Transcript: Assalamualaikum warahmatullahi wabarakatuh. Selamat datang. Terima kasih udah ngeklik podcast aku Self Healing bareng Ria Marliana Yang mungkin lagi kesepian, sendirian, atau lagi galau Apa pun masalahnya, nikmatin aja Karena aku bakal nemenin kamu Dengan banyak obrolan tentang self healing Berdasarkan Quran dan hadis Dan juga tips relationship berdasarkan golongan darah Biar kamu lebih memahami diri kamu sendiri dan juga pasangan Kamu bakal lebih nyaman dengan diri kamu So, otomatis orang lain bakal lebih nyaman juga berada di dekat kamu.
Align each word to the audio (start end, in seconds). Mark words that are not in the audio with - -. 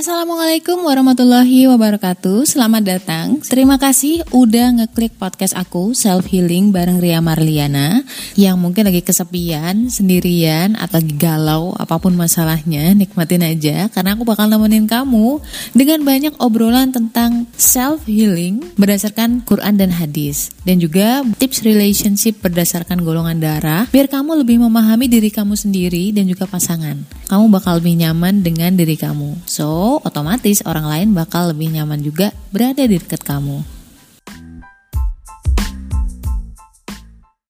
Assalamualaikum 0.00 0.80
warahmatullahi 0.88 1.68
wabarakatuh. 1.68 2.48
Selamat 2.48 2.88
datang. 2.88 3.36
Terima 3.44 3.76
kasih 3.76 4.24
udah 4.32 4.72
ngeklik 4.80 5.20
podcast 5.20 5.52
aku 5.52 5.92
Self 5.92 6.24
Healing 6.24 6.72
bareng 6.72 7.04
Ria 7.04 7.20
Marliana 7.20 8.00
Yang 8.32 8.56
mungkin 8.56 8.88
lagi 8.88 9.04
kesepian, 9.04 9.92
sendirian, 9.92 10.72
atau 10.80 11.04
lagi 11.04 11.12
galau 11.20 11.76
Apa 11.76 12.00
pun 12.00 12.16
masalahnya, 12.16 12.96
nikmatin 12.96 13.44
aja 13.44 13.92
Karena 13.92 14.16
aku 14.16 14.24
bakal 14.24 14.48
nemenin 14.48 14.88
kamu 14.88 15.36
Dengan 15.76 16.00
banyak 16.00 16.32
obrolan 16.40 16.96
tentang 16.96 17.39
self 17.60 18.08
healing 18.08 18.64
Berdasarkan 18.80 19.44
Quran 19.44 19.76
dan 19.76 19.92
hadis 19.92 20.48
Dan 20.64 20.80
juga 20.80 21.20
tips 21.36 21.62
relationship 21.62 22.40
berdasarkan 22.40 23.04
golongan 23.04 23.38
darah 23.38 23.84
Biar 23.92 24.08
kamu 24.08 24.40
lebih 24.42 24.58
memahami 24.64 25.06
diri 25.06 25.28
kamu 25.28 25.54
sendiri 25.54 26.10
dan 26.16 26.24
juga 26.24 26.48
pasangan 26.48 26.96
Kamu 27.28 27.52
bakal 27.52 27.84
lebih 27.84 28.00
nyaman 28.00 28.40
dengan 28.40 28.72
diri 28.74 28.96
kamu 28.96 29.44
So, 29.44 30.00
otomatis 30.02 30.64
orang 30.64 30.88
lain 30.88 31.08
bakal 31.12 31.52
lebih 31.52 31.70
nyaman 31.74 32.00
juga 32.00 32.32
berada 32.54 32.82
di 32.86 32.96
dekat 32.96 33.22
kamu. 33.26 33.79